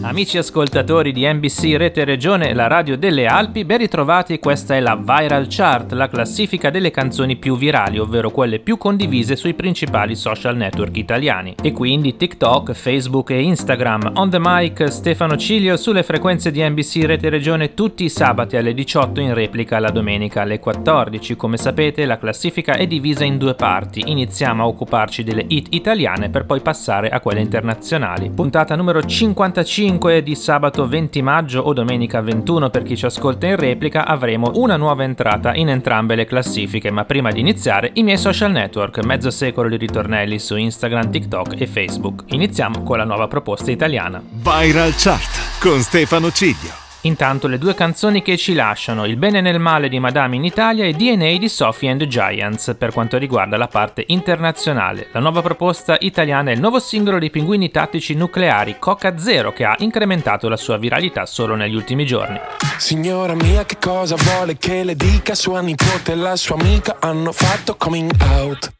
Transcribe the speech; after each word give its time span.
Amici 0.00 0.38
ascoltatori 0.38 1.12
di 1.12 1.30
NBC 1.30 1.76
Rete 1.76 2.04
Regione, 2.04 2.54
la 2.54 2.66
radio 2.66 2.96
delle 2.96 3.26
Alpi, 3.26 3.64
ben 3.64 3.78
ritrovati, 3.78 4.38
questa 4.38 4.74
è 4.74 4.80
la 4.80 4.96
Viral 4.96 5.46
Chart, 5.48 5.92
la 5.92 6.08
classifica 6.08 6.70
delle 6.70 6.90
canzoni 6.90 7.36
più 7.36 7.56
virali, 7.56 7.98
ovvero 7.98 8.30
quelle 8.30 8.58
più 8.58 8.78
condivise 8.78 9.36
sui 9.36 9.54
principali 9.54 10.16
social 10.16 10.56
network 10.56 10.96
italiani, 10.96 11.54
e 11.62 11.72
quindi 11.72 12.16
TikTok, 12.16 12.72
Facebook 12.72 13.30
e 13.30 13.42
Instagram. 13.42 14.12
On 14.14 14.30
the 14.30 14.38
mic 14.40 14.90
Stefano 14.90 15.36
Ciglio 15.36 15.76
sulle 15.76 16.02
frequenze 16.02 16.50
di 16.50 16.62
NBC 16.62 17.04
Rete 17.04 17.28
Regione 17.28 17.74
tutti 17.74 18.04
i 18.04 18.08
sabati 18.08 18.56
alle 18.56 18.74
18 18.74 19.20
in 19.20 19.34
replica 19.34 19.78
la 19.78 19.90
domenica 19.90 20.42
alle 20.42 20.58
14. 20.58 21.36
Come 21.36 21.56
sapete 21.56 22.06
la 22.06 22.18
classifica 22.18 22.74
è 22.74 22.86
divisa 22.86 23.24
in 23.24 23.38
due 23.38 23.54
parti, 23.54 24.02
iniziamo 24.06 24.62
a 24.62 24.66
occuparci 24.66 25.22
delle 25.22 25.44
hit 25.46 25.68
italiane 25.70 26.30
per 26.30 26.46
poi 26.46 26.60
passare 26.60 27.10
a 27.10 27.20
quelle 27.20 27.40
internazionali. 27.40 28.30
Puntata 28.30 28.74
numero 28.74 29.02
55 29.02 29.42
5 29.82 30.22
di 30.22 30.36
sabato 30.36 30.86
20 30.86 31.22
maggio 31.22 31.58
o 31.58 31.72
domenica 31.72 32.20
21 32.20 32.70
per 32.70 32.84
chi 32.84 32.96
ci 32.96 33.04
ascolta 33.04 33.48
in 33.48 33.56
replica 33.56 34.06
avremo 34.06 34.52
una 34.54 34.76
nuova 34.76 35.02
entrata 35.02 35.56
in 35.56 35.70
entrambe 35.70 36.14
le 36.14 36.24
classifiche, 36.24 36.92
ma 36.92 37.04
prima 37.04 37.32
di 37.32 37.40
iniziare 37.40 37.90
i 37.94 38.04
miei 38.04 38.16
social 38.16 38.52
network, 38.52 39.04
mezzo 39.04 39.32
secolo 39.32 39.68
di 39.68 39.76
ritornelli 39.76 40.38
su 40.38 40.54
Instagram, 40.54 41.10
TikTok 41.10 41.60
e 41.60 41.66
Facebook. 41.66 42.22
Iniziamo 42.26 42.84
con 42.84 42.98
la 42.98 43.04
nuova 43.04 43.26
proposta 43.26 43.72
italiana. 43.72 44.22
Viral 44.24 44.94
Chart 44.94 45.58
con 45.58 45.80
Stefano 45.80 46.30
Ciglio. 46.30 46.91
Intanto 47.04 47.48
le 47.48 47.58
due 47.58 47.74
canzoni 47.74 48.22
che 48.22 48.36
ci 48.36 48.54
lasciano, 48.54 49.06
Il 49.06 49.16
bene 49.16 49.40
nel 49.40 49.58
male 49.58 49.88
di 49.88 49.98
Madame 49.98 50.36
in 50.36 50.44
Italia 50.44 50.84
e 50.84 50.92
DNA 50.92 51.36
di 51.36 51.48
Sophie 51.48 51.90
and 51.90 51.98
the 51.98 52.06
Giants 52.06 52.76
per 52.78 52.92
quanto 52.92 53.18
riguarda 53.18 53.56
la 53.56 53.66
parte 53.66 54.04
internazionale. 54.06 55.08
La 55.10 55.18
nuova 55.18 55.42
proposta 55.42 55.96
italiana 55.98 56.50
è 56.50 56.54
il 56.54 56.60
nuovo 56.60 56.78
singolo 56.78 57.18
dei 57.18 57.30
pinguini 57.30 57.72
tattici 57.72 58.14
nucleari 58.14 58.76
Coca 58.78 59.18
Zero 59.18 59.52
che 59.52 59.64
ha 59.64 59.74
incrementato 59.78 60.48
la 60.48 60.56
sua 60.56 60.78
viralità 60.78 61.26
solo 61.26 61.56
negli 61.56 61.74
ultimi 61.74 62.06
giorni. 62.06 62.38
Signora 62.78 63.34
mia 63.34 63.64
che 63.64 63.78
cosa 63.80 64.14
vuole 64.14 64.56
che 64.56 64.84
le 64.84 64.94
dica 64.94 65.34
sua 65.34 65.60
nipote 65.60 66.12
e 66.12 66.16
la 66.16 66.36
sua 66.36 66.54
amica 66.54 66.98
hanno 67.00 67.32
fatto 67.32 67.74
coming 67.76 68.12
out. 68.20 68.72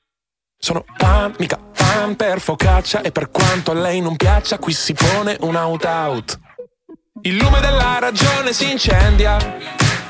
Sono 0.57 0.85
pan, 0.97 1.35
mica 1.39 1.59
pan 1.59 2.15
per 2.15 2.41
focaccia 2.41 3.01
e 3.03 3.11
per 3.11 3.31
quanto 3.31 3.73
a 3.73 3.75
lei 3.75 4.01
non 4.01 4.15
piaccia 4.15 4.59
qui 4.59 4.73
si 4.73 4.95
pone 4.95 5.37
un 5.41 5.57
out 5.57 5.85
out. 5.85 6.41
Il 7.25 7.37
lume 7.37 7.61
della 7.61 8.01
ragione 8.01 8.53
si 8.53 8.69
incendia. 8.69 9.37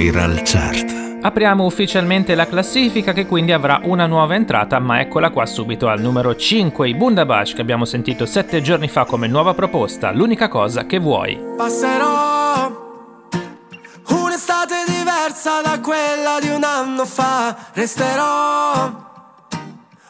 Viral. 0.00 0.40
Chart. 0.44 1.18
Apriamo 1.20 1.66
ufficialmente 1.66 2.34
la 2.34 2.46
classifica 2.46 3.12
che 3.12 3.26
quindi 3.26 3.52
avrà 3.52 3.80
una 3.82 4.06
nuova 4.06 4.34
entrata, 4.34 4.78
ma 4.78 4.98
eccola 4.98 5.28
qua 5.28 5.44
subito 5.44 5.88
al 5.88 6.00
numero 6.00 6.34
5, 6.34 6.88
i 6.88 6.94
Bundabash 6.94 7.52
che 7.52 7.60
abbiamo 7.60 7.84
sentito 7.84 8.24
sette 8.24 8.62
giorni 8.62 8.88
fa 8.88 9.04
come 9.04 9.26
nuova 9.26 9.52
proposta, 9.52 10.10
l'unica 10.10 10.48
cosa 10.48 10.86
che 10.86 10.98
vuoi. 10.98 11.38
Passerò 11.54 12.96
un'estate 14.08 14.74
diversa 14.86 15.60
da 15.60 15.78
quella 15.80 16.38
di 16.40 16.48
un 16.48 16.64
anno 16.64 17.04
fa, 17.04 17.54
resterò 17.74 19.08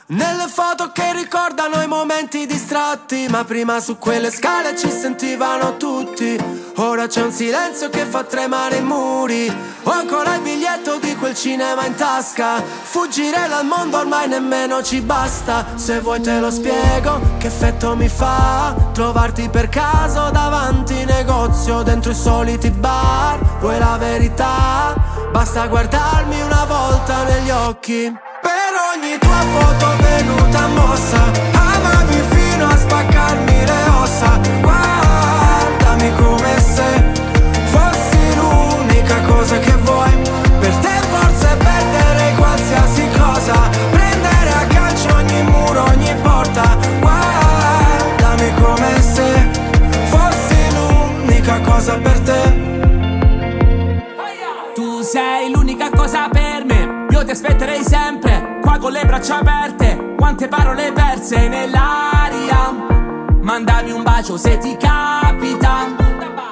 nelle 0.06 0.46
foto 0.46 0.92
che 0.92 1.12
ricordano 1.14 1.82
i 1.82 1.88
momenti 1.88 2.46
distratti, 2.46 3.26
ma 3.28 3.42
prima 3.44 3.80
su 3.80 3.98
quelle 3.98 4.30
scale 4.30 4.76
ci 4.76 4.88
sentivano 4.88 5.76
tutti. 5.76 6.69
Ora 6.82 7.06
c'è 7.08 7.20
un 7.20 7.30
silenzio 7.30 7.90
che 7.90 8.06
fa 8.06 8.24
tremare 8.24 8.76
i 8.76 8.82
muri. 8.82 9.54
Ho 9.82 9.90
ancora 9.90 10.36
il 10.36 10.40
biglietto 10.40 10.96
di 10.98 11.14
quel 11.14 11.34
cinema 11.34 11.84
in 11.84 11.94
tasca. 11.94 12.62
Fuggire 12.62 13.48
dal 13.48 13.66
mondo 13.66 13.98
ormai 13.98 14.28
nemmeno 14.28 14.82
ci 14.82 15.02
basta. 15.02 15.66
Se 15.74 16.00
vuoi 16.00 16.22
te 16.22 16.40
lo 16.40 16.50
spiego, 16.50 17.20
che 17.36 17.48
effetto 17.48 17.94
mi 17.96 18.08
fa 18.08 18.74
trovarti 18.94 19.50
per 19.50 19.68
caso 19.68 20.30
davanti 20.30 21.04
negozio 21.04 21.82
dentro 21.82 22.12
i 22.12 22.14
soliti 22.14 22.70
bar. 22.70 23.58
Vuoi 23.60 23.78
la 23.78 23.98
verità? 23.98 24.94
Basta 25.30 25.66
guardarmi 25.66 26.40
una 26.40 26.64
volta 26.64 27.24
negli 27.24 27.50
occhi. 27.50 28.10
Per 28.40 28.72
ogni 28.94 29.18
tua 29.18 29.44
foto 29.52 29.86
venuta 30.00 30.66
mossa 30.68 31.30
Amami 31.52 32.22
fino 32.30 32.66
a 32.66 32.76
spaccarmi 32.76 33.49
Guardami 36.00 36.16
come 36.16 36.58
se 36.60 37.12
fossi 37.66 38.34
l'unica 38.34 39.20
cosa 39.20 39.58
che 39.58 39.72
vuoi. 39.82 40.10
Per 40.58 40.74
te 40.76 41.00
forse 41.10 41.56
perdere 41.58 42.34
qualsiasi 42.36 43.08
cosa 43.18 43.68
Prendere 43.90 44.50
a 44.50 44.66
calcio 44.66 45.14
ogni 45.14 45.42
muro, 45.42 45.84
ogni 45.84 46.14
porta. 46.22 46.78
Guardami 47.00 48.50
come 48.54 49.02
se 49.02 49.50
fossi 50.06 50.56
l'unica 50.74 51.60
cosa 51.60 51.98
per 51.98 52.20
te. 52.20 52.68
Tu 54.74 55.02
sei 55.02 55.52
l'unica 55.52 55.90
cosa 55.90 56.30
per 56.30 56.64
me 56.64 57.06
io 57.10 57.24
ti 57.24 57.32
aspetterei 57.32 57.82
sempre, 57.82 58.58
qua 58.62 58.78
con 58.78 58.92
le 58.92 59.04
braccia 59.04 59.40
aperte, 59.40 60.14
quante 60.16 60.48
parole 60.48 60.92
perse 60.92 61.48
nell'aria. 61.48 62.99
Mandami 63.40 63.90
un 63.90 64.02
bacio 64.02 64.36
se 64.36 64.58
ti 64.58 64.76
capita, 64.76 65.88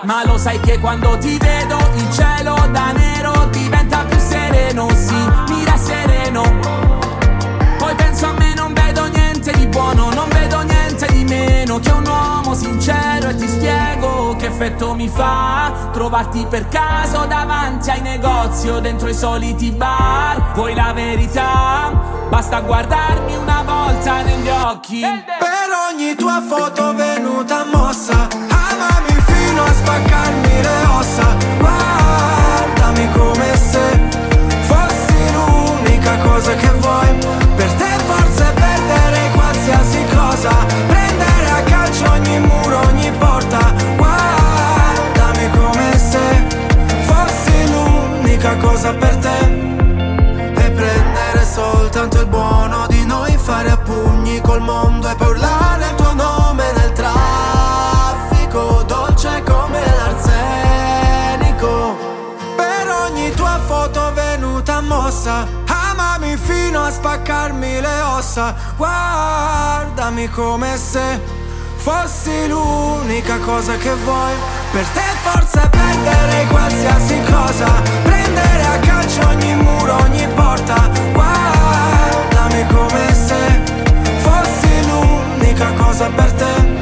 ma 0.05 0.25
lo 0.25 0.39
sai 0.39 0.59
che 0.61 0.79
quando 0.79 1.19
ti 1.19 1.37
vedo 1.37 1.77
il 1.95 2.11
cielo 2.13 2.57
da 2.73 2.93
nero 2.93 3.47
diventa 3.51 4.05
più 4.05 4.19
sereno, 4.19 4.89
sì, 4.95 5.15
mira 5.49 5.77
sereno. 5.77 6.43
Poi 7.79 7.95
penso 7.95 8.27
a 8.27 8.33
me, 8.33 8.55
non 8.55 8.73
vedo 8.73 9.07
niente 9.07 9.53
di 9.53 9.67
buono, 9.67 10.11
non 10.13 10.29
vedo 10.31 10.63
niente 10.63 11.07
di 11.13 11.25
meno 11.25 11.79
che 11.79 11.91
un 11.91 12.07
uomo 12.07 12.55
sincero 12.55 13.29
e 13.29 13.35
ti 13.37 13.47
spiego 13.47 14.35
che 14.37 14.47
effetto 14.47 14.95
mi 14.95 15.09
fa 15.09 15.91
trovarti 15.93 16.47
per 16.49 16.69
caso 16.69 17.27
davanti 17.27 17.91
ai 17.91 18.01
negozi 18.01 18.69
o 18.69 18.81
dentro 18.81 19.09
i 19.09 19.15
soliti 19.15 19.71
bar. 19.71 20.53
Vuoi 20.55 20.75
la 20.75 20.93
verità? 20.95 22.18
Basta 22.29 22.61
guardarmi 22.61 23.37
una 23.37 23.63
volta 23.65 24.23
negli 24.23 24.49
occhi. 24.49 25.01
Per 25.01 25.69
ogni 25.91 26.15
tua 26.15 26.43
foto 26.47 26.95
venuta 26.95 27.65
mossa, 27.65 28.29
amami 28.31 29.21
fino 29.25 29.65
a 29.65 29.73
spaccarmi 29.73 30.63
le 30.63 30.85
ossa. 30.99 31.37
Guardami 31.59 33.11
come 33.13 33.57
se 33.57 34.01
fossi 34.61 35.33
l'unica 35.33 36.17
cosa 36.19 36.55
che 36.55 36.71
vuoi. 36.71 37.09
Per 37.57 37.73
te 37.73 37.91
forse 38.07 38.53
perdere 38.55 39.31
qualsiasi 39.35 40.05
cosa, 40.15 40.51
prendere 40.87 41.51
a 41.51 41.63
calcio 41.63 42.11
ogni 42.13 42.39
muro, 42.41 42.79
ogni 42.89 43.11
porta. 43.19 43.73
Guardami 43.97 45.51
come 45.51 45.99
se 45.99 46.45
fossi 47.01 47.71
l'unica 47.73 48.55
cosa 48.57 48.93
per 48.93 49.09
te. 49.17 49.18
Col 54.59 54.63
mondo 54.63 55.09
e 55.09 55.15
poi 55.15 55.29
urlare 55.29 55.89
il 55.89 55.95
tuo 55.95 56.13
nome 56.15 56.73
nel 56.73 56.93
traffico, 56.93 58.83
dolce 58.87 59.43
come 59.45 59.81
l'arsenico. 59.97 61.97
Per 62.57 62.91
ogni 63.07 63.33
tua 63.35 63.61
foto 63.65 64.13
venuta 64.15 64.81
mossa, 64.81 65.47
amami 65.67 66.37
fino 66.37 66.83
a 66.83 66.91
spaccarmi 66.91 67.81
le 67.81 68.01
ossa. 68.01 68.53
Guardami 68.77 70.29
come 70.29 70.77
se 70.77 71.21
fossi 71.77 72.49
l'unica 72.49 73.39
cosa 73.39 73.77
che 73.77 73.95
vuoi. 73.95 74.35
Per 74.73 74.87
te 74.87 75.05
forse 75.23 75.69
perdere 75.71 76.47
qualsiasi 76.47 77.23
cosa, 77.31 77.81
prendere 78.03 78.65
a 78.65 78.79
calcio 78.81 79.25
ogni 79.29 79.55
muro, 79.55 79.95
ogni 80.03 80.27
porta. 80.35 80.91
Guardami 81.13 82.67
come 82.67 83.08
l'unica 85.59 85.73
cosa 85.73 86.11
per 86.11 86.33
te. 86.33 86.77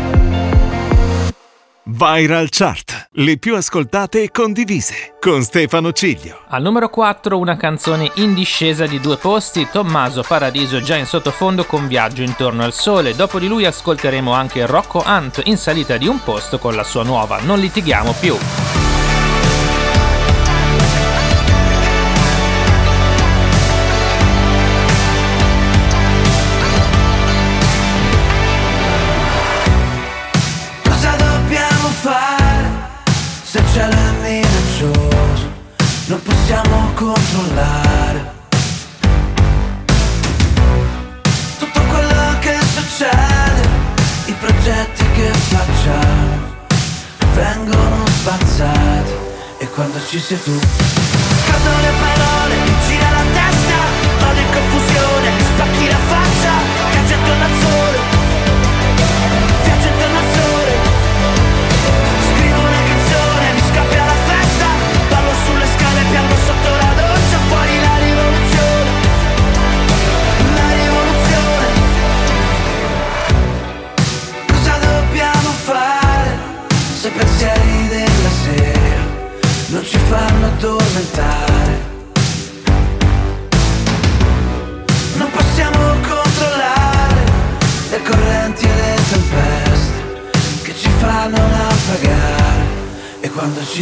Viral 1.88 2.48
Chart, 2.50 3.08
le 3.12 3.38
più 3.38 3.54
ascoltate 3.54 4.22
e 4.22 4.30
condivise, 4.30 5.14
con 5.20 5.42
Stefano 5.42 5.92
Ciglio. 5.92 6.40
Al 6.48 6.60
numero 6.62 6.90
4 6.90 7.38
una 7.38 7.56
canzone 7.56 8.10
in 8.14 8.34
discesa 8.34 8.86
di 8.86 9.00
due 9.00 9.16
posti, 9.16 9.68
Tommaso 9.70 10.22
Paradiso 10.26 10.80
già 10.82 10.96
in 10.96 11.06
sottofondo 11.06 11.64
con 11.64 11.86
Viaggio 11.86 12.22
intorno 12.22 12.64
al 12.64 12.74
sole. 12.74 13.14
Dopo 13.14 13.38
di 13.38 13.46
lui 13.46 13.64
ascolteremo 13.64 14.32
anche 14.32 14.66
Rocco 14.66 15.02
Hunt 15.06 15.42
in 15.44 15.56
salita 15.56 15.96
di 15.96 16.08
un 16.08 16.20
posto 16.22 16.58
con 16.58 16.74
la 16.74 16.84
sua 16.84 17.04
nuova 17.04 17.40
Non 17.40 17.60
litighiamo 17.60 18.14
più. 18.18 18.36
E 50.06 50.20
quando 50.20 50.20
ci 50.20 50.20
sei 50.20 51.05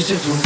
quando 0.04 0.18
ci 0.18 0.18
sei 0.18 0.18
tu 0.20 0.43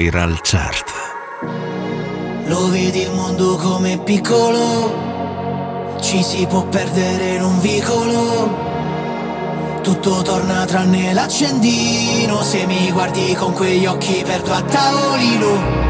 Viral 0.00 0.40
Chart. 0.40 0.92
Lo 2.46 2.70
vedi 2.70 3.02
il 3.02 3.12
mondo 3.12 3.56
come 3.56 3.98
piccolo, 3.98 5.98
ci 6.00 6.22
si 6.22 6.46
può 6.46 6.64
perdere 6.64 7.34
in 7.34 7.42
un 7.42 7.60
vicolo. 7.60 8.48
Tutto 9.82 10.22
torna 10.22 10.64
tranne 10.64 11.12
l'accendino, 11.12 12.40
se 12.40 12.64
mi 12.64 12.90
guardi 12.90 13.34
con 13.34 13.52
quegli 13.52 13.84
occhi 13.84 14.22
perdo 14.24 14.54
a 14.54 14.62
tavolino. 14.62 15.89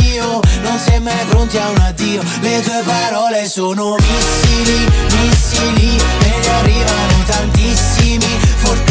Non 0.61 0.77
sei 0.77 0.99
mai 0.99 1.25
pronti 1.25 1.57
a 1.57 1.69
un 1.69 1.77
addio. 1.77 2.21
Le 2.41 2.61
tue 2.61 2.83
parole 2.85 3.47
sono 3.47 3.95
missili, 3.95 4.87
missili 5.21 5.97
ne 5.97 6.49
arrivano 6.49 7.23
tantissimi, 7.25 8.25
fortissimi, 8.57 8.90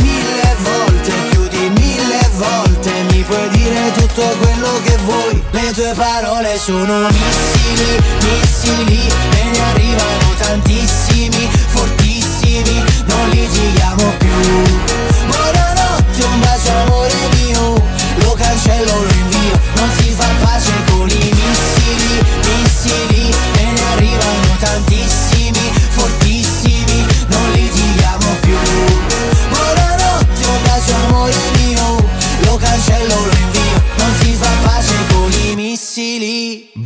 parole 6.01 6.57
sono 6.57 7.07
missili, 7.09 8.01
missili 8.23 9.07
Me 9.33 9.51
ne 9.51 9.59
arrivano 9.69 10.33
tantissimi, 10.35 11.47
fortissimi 11.67 12.83
Non 13.05 13.29
litighiamo 13.29 14.20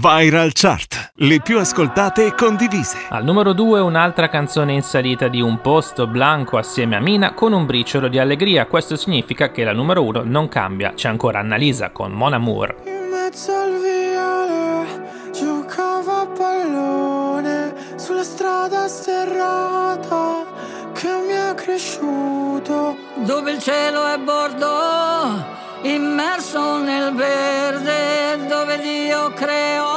Viral 0.08 0.52
Chart. 0.54 1.14
Le 1.16 1.40
più 1.40 1.58
ascoltate 1.58 2.28
e 2.28 2.36
condivise. 2.36 2.96
Al 3.10 3.24
numero 3.24 3.54
2 3.54 3.80
un'altra 3.80 4.30
canzone 4.30 4.74
in 4.74 4.84
salita 4.84 5.28
di 5.28 5.42
un 5.42 5.62
posto 5.62 6.06
blanco 6.06 6.60
assieme 6.60 6.96
a 6.96 7.00
Mina 7.00 7.34
con 7.34 7.54
un 7.54 7.66
briciolo 7.66 8.08
di 8.08 8.20
allegria. 8.20 8.68
Questo 8.68 8.98
significa 8.98 9.50
che 9.50 9.64
la 9.64 9.74
numero 9.74 10.04
1 10.04 10.22
non 10.24 10.48
cambia. 10.48 10.94
C'è 10.94 11.10
ancora 11.10 11.40
Annalisa 11.40 11.90
con 11.90 12.12
Mon 12.12 12.34
Amour. 12.34 12.76
In 12.86 13.10
mezzo 13.10 13.52
al 13.52 13.82
viale 13.82 15.32
giocavo 15.34 16.12
a 16.12 16.28
pallone 16.28 17.74
sulla 17.96 18.24
strada 18.24 18.88
sterrata 18.88 20.46
che 20.94 21.08
mi 21.26 21.34
è 21.34 21.56
cresciuto. 21.56 22.96
dove 23.24 23.52
il 23.54 23.60
cielo 23.60 24.06
è 24.06 24.20
bordo, 24.20 25.44
immerso 25.82 26.78
nel 26.78 27.12
verde, 27.16 28.46
dove 28.48 28.80
Dio 28.80 29.34
creò 29.34 29.95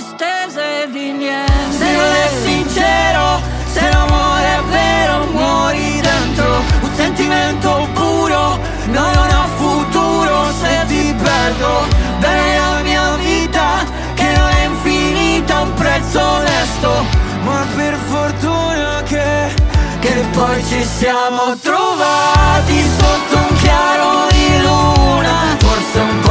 distese 0.00 0.88
di 0.90 1.12
niente. 1.12 1.76
Se 1.76 1.92
non 1.92 2.12
è 2.24 2.28
sincero, 2.42 3.40
se 3.70 3.82
l'amore 3.92 4.56
è 4.56 4.62
vero, 4.70 5.26
muori 5.32 6.00
dentro 6.00 6.62
un 6.80 6.90
sentimento 6.96 7.86
puro, 7.92 8.58
no, 8.86 9.04
non 9.14 9.28
ha 9.38 9.46
futuro 9.56 10.50
se 10.58 10.84
ti 10.86 11.14
perdo. 11.22 11.86
Bene 12.18 12.58
la 12.58 12.82
mia 12.82 13.14
vita, 13.16 13.84
che 14.14 14.28
non 14.36 14.48
è 14.48 14.64
infinita, 14.64 15.60
un 15.60 15.74
prezzo 15.74 16.20
onesto, 16.20 17.04
Ma 17.44 17.66
per 17.76 17.94
fortuna 17.94 19.02
che 19.04 19.68
che 20.00 20.24
poi 20.32 20.64
ci 20.64 20.82
siamo 20.82 21.56
trovati 21.60 22.82
sotto 22.98 23.36
un 23.36 23.56
chiaro 23.58 24.29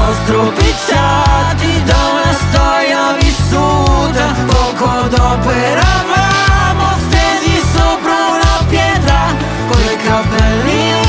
Po' 0.09 0.15
stropicciati 0.23 1.83
da 1.83 1.97
una 2.13 2.33
storia 2.33 3.13
vissuta. 3.19 4.33
Poco 4.47 5.07
dopo 5.07 5.51
eravamo 5.51 6.97
stesi 7.07 7.61
sopra 7.71 8.15
una 8.33 8.65
pietra 8.67 9.35
Con 9.69 9.81
i 9.83 9.97
capelli 10.03 11.08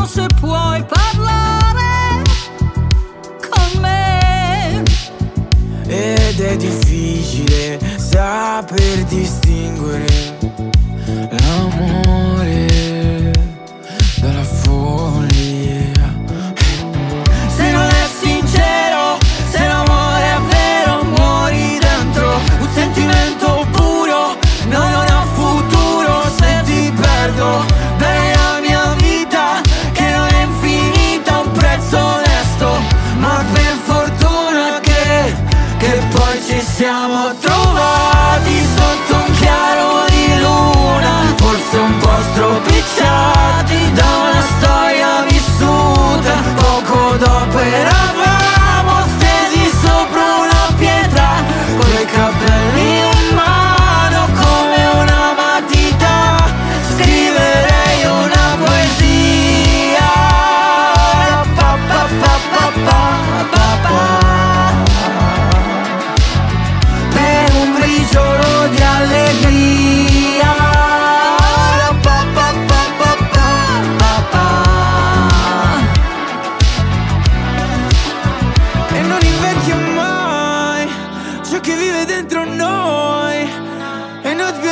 serviranno 0.00 0.06
se 0.06 0.26
puoi 0.40 0.84
parlare 0.84 2.22
con 3.50 3.80
me. 3.80 4.82
Ed 5.86 6.40
è 6.40 6.56
difficile 6.56 7.78
saper 7.96 9.04
distinguere 9.04 10.39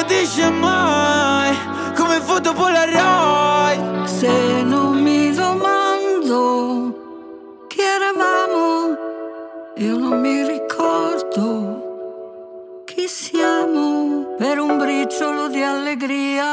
dice 0.08 0.50
mai 0.50 1.56
come 1.94 2.20
foto 2.20 2.52
polaroid. 2.52 4.02
Se 4.04 4.62
non 4.62 5.00
mi 5.00 5.32
domando 5.32 6.96
chi 7.68 7.80
eravamo 7.80 8.96
Io 9.76 9.96
non 9.96 10.20
mi 10.20 10.44
ricordo 10.44 11.86
chi 12.84 13.06
siamo. 13.06 14.34
Per 14.38 14.58
un 14.58 14.78
briciolo 14.78 15.48
di 15.48 15.62
allegria. 15.62 16.46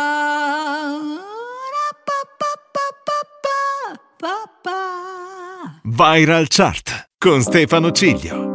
Viral 5.84 6.48
Chart 6.50 7.10
con 7.18 7.42
Stefano 7.42 7.92
Ciglio 7.92 8.55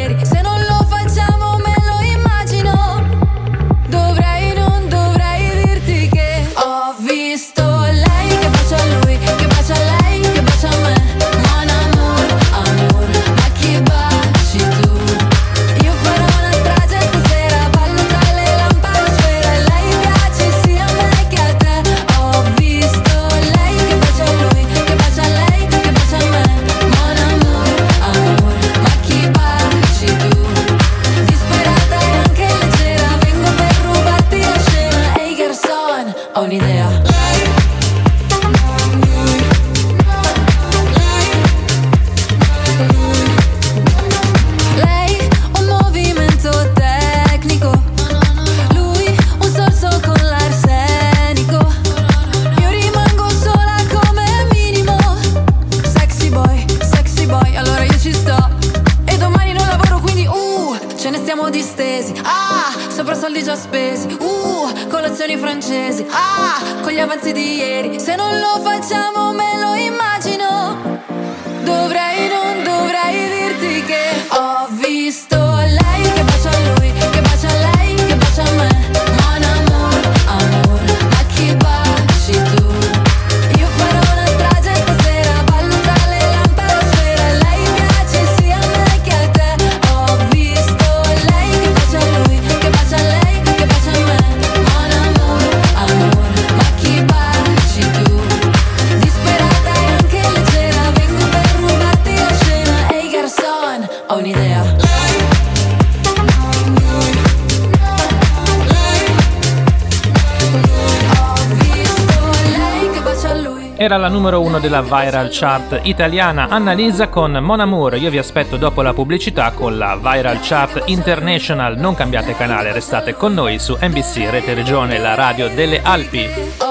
era 113.91 113.99
la 113.99 114.07
numero 114.07 114.39
uno 114.39 114.59
della 114.59 114.81
viral 114.81 115.27
chart 115.29 115.81
italiana 115.83 116.47
Annalisa 116.47 117.09
con 117.09 117.33
Mon 117.41 117.59
Amour. 117.59 117.95
Io 117.95 118.09
vi 118.09 118.19
aspetto 118.19 118.55
dopo 118.55 118.81
la 118.81 118.93
pubblicità 118.93 119.51
con 119.51 119.77
la 119.77 119.97
viral 120.01 120.39
chart 120.39 120.83
international. 120.85 121.77
Non 121.77 121.93
cambiate 121.93 122.33
canale, 122.33 122.71
restate 122.71 123.15
con 123.15 123.33
noi 123.33 123.59
su 123.59 123.77
NBC 123.77 124.29
Rete 124.29 124.53
Regione, 124.53 124.97
la 124.97 125.15
radio 125.15 125.49
delle 125.49 125.81
Alpi. 125.81 126.70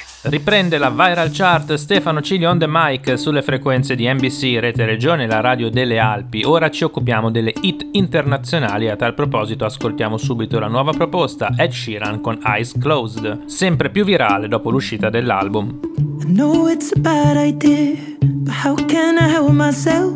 Riprende 0.23 0.77
la 0.77 0.91
Viral 0.91 1.31
Chart 1.31 1.73
Stefano 1.73 2.21
Cilio 2.21 2.51
on 2.51 2.59
the 2.59 2.67
mic 2.69 3.17
sulle 3.17 3.41
frequenze 3.41 3.95
di 3.95 4.07
NBC, 4.07 4.59
Rete 4.59 4.85
Regione, 4.85 5.25
la 5.25 5.39
radio 5.39 5.71
delle 5.71 5.97
Alpi. 5.97 6.43
Ora 6.43 6.69
ci 6.69 6.83
occupiamo 6.83 7.31
delle 7.31 7.51
hit 7.59 7.87
internazionali 7.93 8.85
e 8.85 8.91
a 8.91 8.95
tal 8.95 9.15
proposito 9.15 9.65
ascoltiamo 9.65 10.17
subito 10.17 10.59
la 10.59 10.67
nuova 10.67 10.91
proposta 10.91 11.55
Ed 11.57 11.71
Sheeran 11.71 12.21
con 12.21 12.39
Eyes 12.45 12.77
Closed, 12.79 13.45
sempre 13.45 13.89
più 13.89 14.05
virale 14.05 14.47
dopo 14.47 14.69
l'uscita 14.69 15.09
dell'album. 15.09 15.79
I 16.21 16.25
know 16.25 16.67
it's 16.67 16.91
a 16.95 16.99
bad 16.99 17.35
idea, 17.35 17.95
but 18.21 18.53
how 18.63 18.75
can 18.75 19.17
I 19.17 19.27
help 19.27 19.49
myself? 19.49 20.13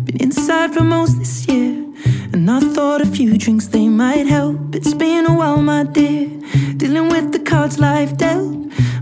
Been 0.00 0.20
inside 0.20 0.74
for 0.74 0.82
most 0.82 1.16
this 1.16 1.46
year. 1.48 1.82
And 2.34 2.50
I 2.50 2.60
thought 2.74 3.00
a 3.00 3.06
few 3.06 3.38
drinks 3.38 3.70
they 3.70 3.88
might 3.88 4.28
help. 4.28 4.74
It's 4.74 4.94
been 4.94 5.24
a 5.24 5.32
while, 5.32 5.62
my 5.62 5.84
dear, 5.84 6.28
dealing 6.76 7.08
with 7.08 7.32
the 7.32 7.38
cards 7.42 7.78
life 7.78 8.18
dealt. 8.18 8.54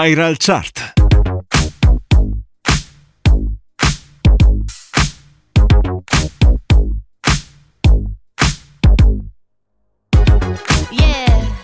Viral 0.00 0.34
Chart. 0.38 0.72
Yeah, 10.90 11.54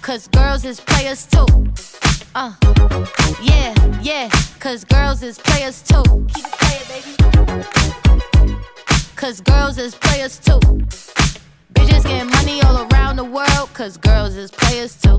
cause 0.00 0.26
girls 0.28 0.64
is 0.64 0.80
players 0.80 1.26
too. 1.26 1.44
Uh, 2.34 2.54
yeah, 3.42 3.74
yeah, 4.00 4.30
cause 4.58 4.84
girls 4.84 5.22
is 5.22 5.38
players 5.38 5.82
too. 5.82 6.02
Keep 6.32 6.46
it 6.46 6.52
playing, 6.62 6.86
baby. 6.88 8.54
Cause 9.16 9.42
girls 9.42 9.76
is 9.76 9.94
players 9.94 10.38
too. 10.38 10.60
Bitches 11.74 12.04
getting 12.04 12.30
money 12.30 12.62
all 12.62 12.88
around 12.90 13.16
the 13.16 13.24
world, 13.24 13.68
cause 13.74 13.98
girls 13.98 14.34
is 14.36 14.50
players 14.50 14.98
too. 14.98 15.18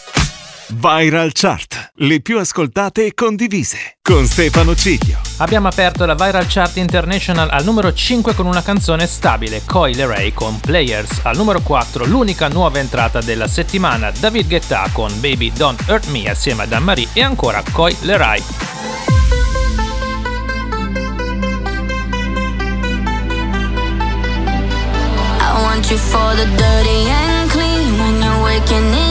Viral 0.73 1.31
Chart, 1.33 1.91
le 1.95 2.21
più 2.21 2.39
ascoltate 2.39 3.05
e 3.05 3.13
condivise, 3.13 3.97
con 4.01 4.25
Stefano 4.25 4.73
Ciglio. 4.73 5.19
Abbiamo 5.37 5.67
aperto 5.67 6.05
la 6.05 6.15
Viral 6.15 6.45
Chart 6.47 6.77
International 6.77 7.49
al 7.49 7.65
numero 7.65 7.93
5 7.93 8.33
con 8.33 8.45
una 8.45 8.63
canzone 8.63 9.05
stabile, 9.05 9.63
Coil 9.65 10.07
Ray 10.07 10.31
con 10.33 10.59
Players. 10.59 11.19
Al 11.23 11.35
numero 11.35 11.59
4 11.61 12.05
l'unica 12.05 12.47
nuova 12.47 12.79
entrata 12.79 13.21
della 13.21 13.47
settimana, 13.47 14.11
David 14.11 14.47
Guetta 14.47 14.89
con 14.93 15.11
Baby 15.19 15.51
Don't 15.51 15.83
Hurt 15.87 16.07
Me 16.07 16.29
assieme 16.29 16.63
a 16.63 16.65
Dan 16.65 16.83
Marie 16.83 17.09
e 17.13 17.21
ancora 17.21 17.61
Coil 17.71 17.95
Ray. 17.99 18.41
I 25.37 25.63
want 25.63 25.89
you 25.89 25.97
for 25.97 26.33
the 26.35 26.45
dirty 26.55 27.09
and 27.09 27.49
clean 27.49 27.99
when 27.99 28.21
you're 28.21 28.41
waking 28.41 28.93
in 28.93 29.10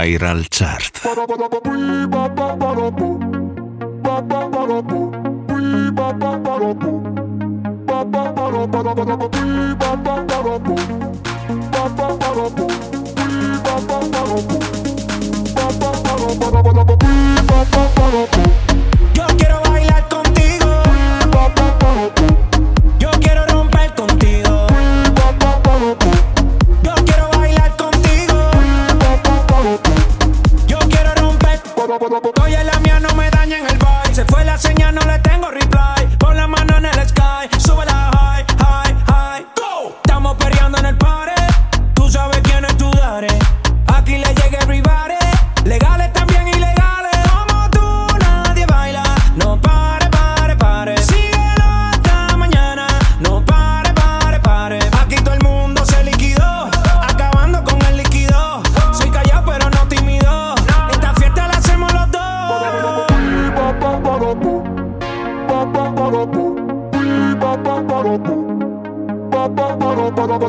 Viral 0.00 0.48
Chart. 0.48 1.00
party. 41.00 41.39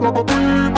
Ba-ba-ba-bing 0.01 0.70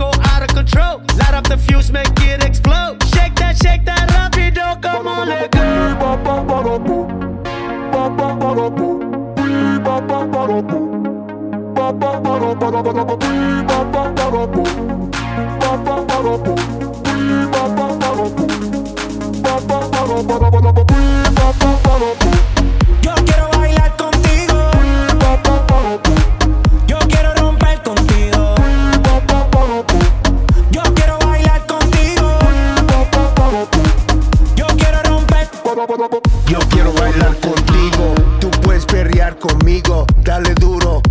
Go 0.00 0.10
out 0.32 0.40
of 0.40 0.48
control. 0.56 1.02
Light 1.18 1.34
up 1.34 1.46
the 1.46 1.58
fuse, 1.58 1.92
make 1.92 2.08
it 2.20 2.42
explode. 2.42 2.96
Shake 3.12 3.34
that, 3.34 3.58
shake 3.62 3.84
that, 3.84 4.08
rapido, 4.08 4.80
come 4.80 5.06
on, 5.06 5.28
let 5.28 5.50
go. 5.50 5.60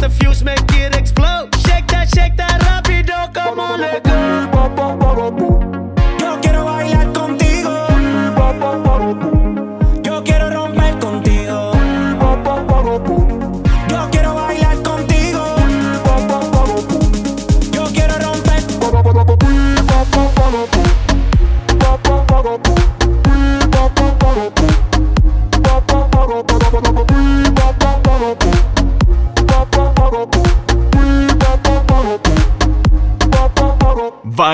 the 0.00 0.08
fuse, 0.08 0.42
make 0.42 0.58
it 0.72 0.96
explode. 0.96 1.54
Shake 1.66 1.86
that, 1.88 2.08
shake 2.14 2.36
that 2.36 2.60
rapido, 2.62 3.32
Come 3.34 3.60
on, 3.60 3.80
let 3.80 4.02
go. 4.02 5.59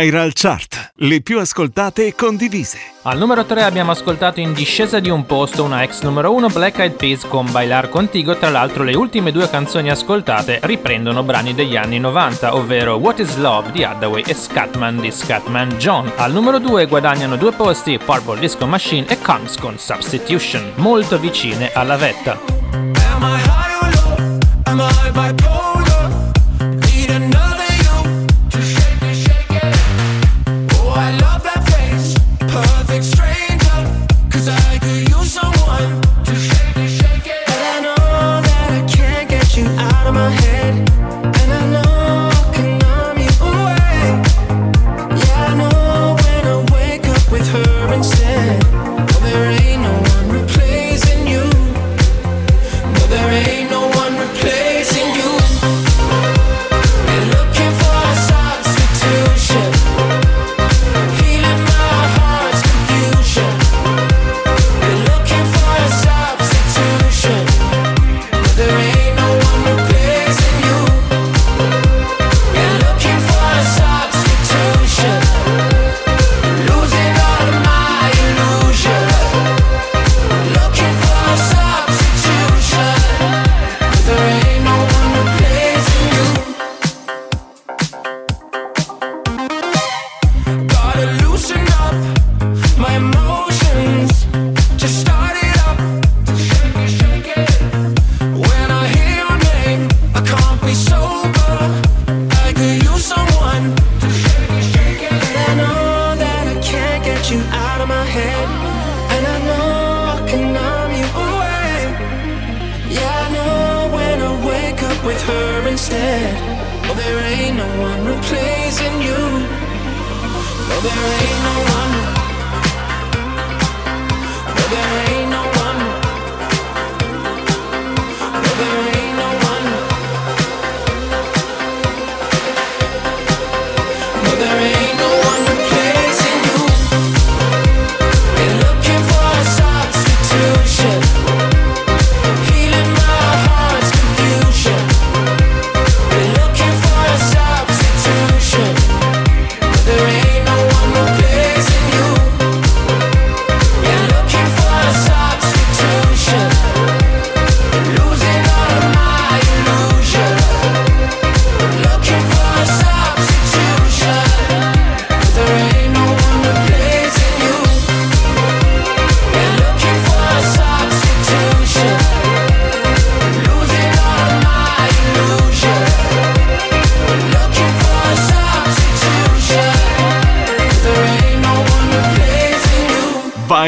Viral 0.07 0.35
Chart, 0.35 0.93
le 0.99 1.21
più 1.21 1.41
ascoltate 1.41 2.07
e 2.07 2.15
condivise. 2.15 2.79
Al 3.03 3.19
numero 3.19 3.45
3 3.45 3.65
abbiamo 3.65 3.91
ascoltato 3.91 4.39
in 4.39 4.53
discesa 4.53 5.01
di 5.01 5.11
un 5.11 5.27
posto 5.27 5.65
una 5.65 5.83
ex 5.83 6.03
numero 6.03 6.33
1 6.33 6.47
Black 6.47 6.79
Eyed 6.79 6.93
Peas 6.93 7.25
con 7.27 7.51
Bailar 7.51 7.89
Contigo, 7.89 8.37
tra 8.37 8.49
l'altro 8.51 8.85
le 8.85 8.95
ultime 8.95 9.33
due 9.33 9.51
canzoni 9.51 9.91
ascoltate 9.91 10.61
riprendono 10.63 11.25
brani 11.25 11.55
degli 11.55 11.75
anni 11.75 11.99
90, 11.99 12.55
ovvero 12.55 12.95
What 12.95 13.19
is 13.19 13.35
Love 13.35 13.73
di 13.73 13.83
Hathaway 13.83 14.23
e 14.25 14.35
Scatman 14.35 15.01
di 15.01 15.11
Scatman 15.11 15.71
John. 15.71 16.13
Al 16.15 16.31
numero 16.31 16.61
2 16.61 16.87
guadagnano 16.87 17.35
due 17.35 17.51
posti 17.51 17.99
Purple 17.99 18.39
Disco 18.39 18.65
Machine 18.65 19.09
e 19.09 19.21
Comes 19.21 19.57
con 19.57 19.77
Substitution, 19.77 20.75
molto 20.77 21.19
vicine 21.19 21.73
alla 21.73 21.97
vetta. 21.97 22.39
Am 22.71 22.93
I 23.23 23.41
high 23.43 23.83
or 23.83 23.91
low? 23.93 24.39
Am 24.67 24.79
I 24.79 25.11
by 25.11 25.56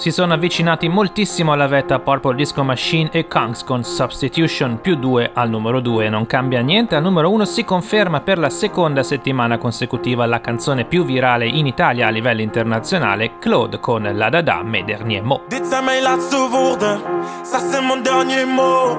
Si 0.00 0.10
sono 0.12 0.32
avvicinati 0.32 0.88
moltissimo 0.88 1.52
alla 1.52 1.66
vetta 1.66 1.98
Purple 1.98 2.34
Disco 2.34 2.64
Machine 2.64 3.10
e 3.12 3.28
Kunks 3.28 3.62
con 3.64 3.84
Substitution 3.84 4.80
più 4.80 4.96
2 4.96 5.32
al 5.34 5.50
numero 5.50 5.80
2. 5.80 6.08
Non 6.08 6.24
cambia 6.24 6.62
niente, 6.62 6.94
al 6.94 7.02
numero 7.02 7.30
1 7.30 7.44
si 7.44 7.64
conferma 7.64 8.22
per 8.22 8.38
la 8.38 8.48
seconda 8.48 9.02
settimana 9.02 9.58
consecutiva 9.58 10.24
la 10.24 10.40
canzone 10.40 10.86
più 10.86 11.04
virale 11.04 11.46
in 11.46 11.66
Italia 11.66 12.06
a 12.06 12.10
livello 12.10 12.40
internazionale, 12.40 13.32
Claude 13.38 13.78
con 13.78 14.10
La 14.14 14.30
Dada 14.30 14.62
Me 14.62 14.84
Dernier 14.84 15.22
Mot. 15.22 15.42
Dit 15.48 15.66
zijn 15.66 15.84
mijn 15.84 16.02
laatste 16.02 16.48
woorden, 16.50 16.98
ça 17.42 17.58
c'est 17.58 17.82
mon 17.82 18.02
dernier 18.02 18.46
mot. 18.46 18.96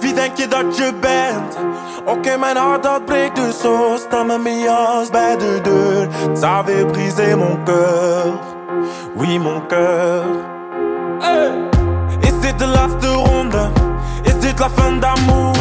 Wie 0.00 0.12
denk 0.12 0.36
je 0.36 0.46
dat 0.46 0.76
je 0.76 0.92
bent? 1.00 1.58
Oké, 2.04 2.18
okay, 2.18 2.38
mijn 2.38 2.56
hart 2.56 2.82
dat 2.82 3.04
breekt 3.04 3.36
dus 3.36 3.60
zo. 3.60 3.96
Sta 3.96 4.22
me 4.22 4.38
mee 4.38 4.68
als 4.68 5.10
bij 5.10 5.36
de 5.36 5.60
deur. 5.62 6.08
Ça 6.34 6.62
brisé 6.92 7.34
mon 7.36 7.64
cœur. 7.64 8.53
Oui 9.16 9.38
mon 9.38 9.60
cœur. 9.68 10.24
Hey. 11.20 11.50
Is 12.22 12.40
dit 12.40 12.58
de 12.58 12.64
ronde? 13.06 13.70
Is 14.24 14.34
la 14.58 14.68
fin 14.68 15.00
d'amour? 15.00 15.54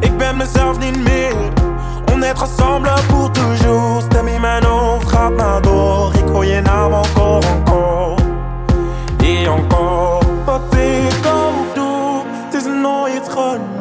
Ik 0.00 0.16
ben 0.16 0.36
mezelf 0.36 0.78
niet 0.78 1.02
meer. 1.02 1.34
On 2.12 2.22
est 2.22 2.42
ensemble 2.42 2.90
pour 3.08 3.30
toujours. 3.30 4.02
Stem 4.02 4.28
in 4.28 4.40
mijn 4.40 4.64
hoofd 4.64 5.08
gaat 5.08 5.62
door. 5.62 6.14
Ik 6.14 6.28
hoor 6.28 6.44
je 6.44 6.62
encore, 6.92 7.46
encore. 7.46 8.16
Et 9.22 9.48
encore. 9.48 10.26
Wat 10.44 10.74
ik 10.74 11.26
ook 11.26 11.74
doe, 11.74 12.22
het 12.44 12.54
is 12.54 12.64
nooit 12.64 13.28
genoeg. 13.28 13.77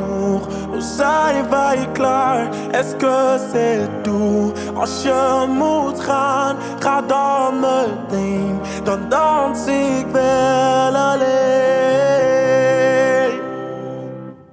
We 0.77 0.83
zijn 0.83 1.49
wij 1.49 1.87
klaar? 1.93 2.47
Est-ce 2.71 2.95
que 2.95 3.37
c'est 3.51 4.03
tout? 4.03 4.59
Als 4.75 5.01
je 5.03 5.45
moet 5.47 5.99
gaan, 5.99 6.55
ga 6.79 7.01
dan 7.01 7.59
meteen. 7.59 8.59
Dan 8.83 9.09
dans 9.09 9.67
ik 9.67 10.05
wel 10.11 10.95
alleen. 10.95 11.25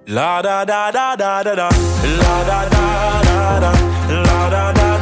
La 0.04 0.42
da 0.42 0.64
da 0.64 0.90
da 0.90 1.16
da 1.16 1.42
da 1.42 1.54
da. 1.54 1.68
La 2.18 2.44
da 2.46 2.68
da 2.68 3.20
da 3.22 3.58
da. 3.60 3.70
La 4.08 4.48
da 4.48 4.72
da 4.72 4.93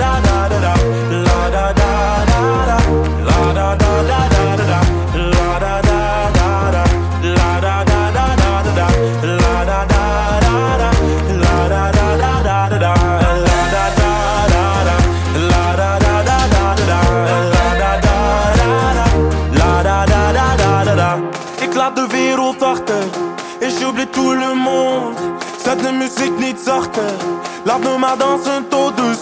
muziek 26.03 26.39
niet 26.39 26.61
zachter. 26.65 27.13
Laat 27.65 27.81
me 27.81 27.99
maar 27.99 28.19
dansen 28.19 28.69
tot 28.69 28.97
de 28.97 29.22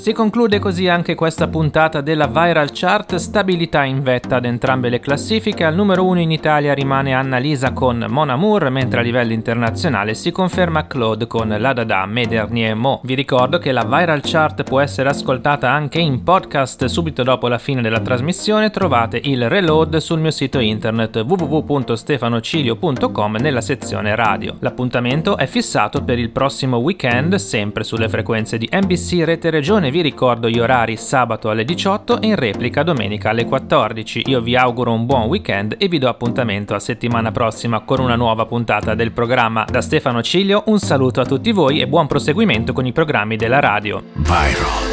Si 0.00 0.14
conclude 0.14 0.58
così 0.60 0.88
anche 0.88 1.14
questa 1.14 1.48
puntata 1.48 2.00
della 2.00 2.26
Viral 2.26 2.70
Chart, 2.72 3.16
stabilità 3.16 3.84
in 3.84 4.02
vetta 4.02 4.36
ad 4.36 4.46
entrambe 4.46 4.88
le 4.88 4.98
classifiche, 4.98 5.62
al 5.62 5.74
numero 5.74 6.06
1 6.06 6.20
in 6.20 6.30
Italia 6.30 6.72
rimane 6.72 7.12
Annalisa 7.12 7.74
con 7.74 8.06
Mon 8.08 8.30
Amour, 8.30 8.70
mentre 8.70 9.00
a 9.00 9.02
livello 9.02 9.34
internazionale 9.34 10.14
si 10.14 10.30
conferma 10.30 10.86
Claude 10.86 11.26
con 11.26 11.54
La 11.54 11.74
Dada 11.74 12.06
Me 12.06 12.72
Mo. 12.72 13.02
Vi 13.04 13.12
ricordo 13.12 13.58
che 13.58 13.72
la 13.72 13.84
Viral 13.84 14.22
Chart 14.22 14.62
può 14.62 14.80
essere 14.80 15.10
ascoltata 15.10 15.70
anche 15.70 16.00
in 16.00 16.22
podcast 16.22 16.86
subito 16.86 17.22
dopo 17.22 17.48
la 17.48 17.58
fine 17.58 17.82
della 17.82 18.00
trasmissione, 18.00 18.70
trovate 18.70 19.20
il 19.22 19.50
reload 19.50 19.98
sul 19.98 20.20
mio 20.20 20.30
sito 20.30 20.60
internet 20.60 21.22
www.stefanocilio.com 21.26 23.36
nella 23.38 23.60
sezione 23.60 24.14
radio. 24.14 24.56
L'appuntamento 24.60 25.36
è 25.36 25.44
fissato 25.44 26.02
per 26.02 26.18
il 26.18 26.30
prossimo 26.30 26.78
weekend, 26.78 27.34
sempre 27.34 27.84
sulle 27.84 28.08
frequenze 28.08 28.56
di 28.56 28.66
NBC 28.72 29.24
Rete 29.24 29.50
Regione 29.50 29.88
vi 29.90 30.00
ricordo 30.02 30.48
gli 30.48 30.58
orari 30.58 30.96
sabato 30.96 31.50
alle 31.50 31.64
18 31.64 32.20
e 32.20 32.26
in 32.26 32.36
replica 32.36 32.82
domenica 32.82 33.30
alle 33.30 33.44
14. 33.44 34.22
Io 34.26 34.40
vi 34.40 34.56
auguro 34.56 34.92
un 34.92 35.06
buon 35.06 35.22
weekend 35.28 35.76
e 35.78 35.88
vi 35.88 35.98
do 35.98 36.08
appuntamento 36.08 36.74
a 36.74 36.78
settimana 36.78 37.30
prossima 37.32 37.80
con 37.80 38.00
una 38.00 38.16
nuova 38.16 38.46
puntata 38.46 38.94
del 38.94 39.12
programma. 39.12 39.64
Da 39.68 39.80
Stefano 39.80 40.22
Ciglio 40.22 40.64
un 40.66 40.78
saluto 40.78 41.20
a 41.20 41.24
tutti 41.24 41.52
voi 41.52 41.80
e 41.80 41.86
buon 41.86 42.06
proseguimento 42.06 42.72
con 42.72 42.86
i 42.86 42.92
programmi 42.92 43.36
della 43.36 43.60
radio. 43.60 44.02
Viral. 44.14 44.88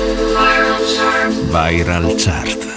Viral 1.49 2.13
Chart. 2.17 2.76